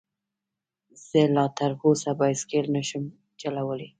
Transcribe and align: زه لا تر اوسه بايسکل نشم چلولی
زه 1.07 1.21
لا 1.35 1.45
تر 1.57 1.71
اوسه 1.83 2.11
بايسکل 2.19 2.65
نشم 2.75 3.03
چلولی 3.39 3.89